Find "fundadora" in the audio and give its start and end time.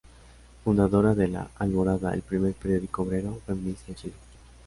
0.63-1.13